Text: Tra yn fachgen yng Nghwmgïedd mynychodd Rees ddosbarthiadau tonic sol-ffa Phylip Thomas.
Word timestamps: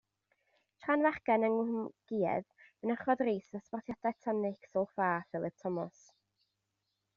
Tra 0.85 0.93
yn 0.99 1.03
fachgen 1.07 1.45
yng 1.47 1.57
Nghwmgïedd 1.57 2.47
mynychodd 2.63 3.23
Rees 3.29 3.53
ddosbarthiadau 3.53 4.17
tonic 4.27 4.69
sol-ffa 4.73 5.13
Phylip 5.31 5.63
Thomas. 5.65 6.05